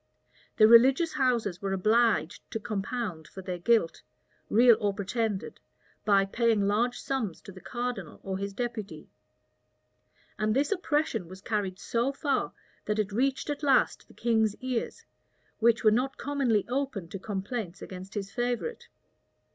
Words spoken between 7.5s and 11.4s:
the cardinal or his deputy; and this oppression was